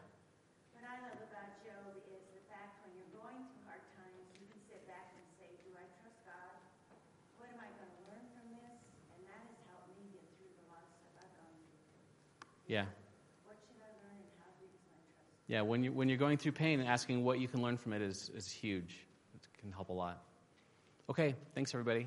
[0.75, 4.45] What I love about Job is the fact when you're going through hard times, you
[4.53, 6.61] can sit back and say, do I trust God?
[7.41, 8.79] What am I going to learn from this?
[9.17, 11.89] And that has helped me get through the lot of stuff I've gone through.
[12.69, 12.91] Yeah.
[13.49, 15.38] What should I learn and how big is my trust?
[15.49, 17.95] Yeah, when, you, when you're going through pain, and asking what you can learn from
[17.95, 18.95] it is, is huge.
[19.35, 20.23] It can help a lot.
[21.09, 22.07] Okay, thanks, everybody.